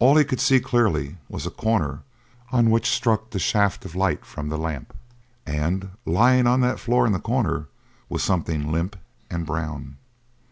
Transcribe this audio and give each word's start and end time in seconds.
All 0.00 0.16
he 0.16 0.24
could 0.24 0.40
see 0.40 0.58
clearly 0.58 1.16
was 1.28 1.46
a 1.46 1.50
corner 1.52 2.00
on 2.50 2.70
which 2.72 2.90
struck 2.90 3.30
the 3.30 3.38
shaft 3.38 3.84
of 3.84 3.94
light 3.94 4.24
from 4.24 4.48
the 4.48 4.58
lamp, 4.58 4.92
and 5.46 5.90
lying 6.04 6.48
on 6.48 6.58
the 6.60 6.76
floor 6.76 7.06
in 7.06 7.12
that 7.12 7.22
corner 7.22 7.68
was 8.08 8.24
something 8.24 8.72
limp 8.72 8.96
and 9.30 9.46
brown. 9.46 9.96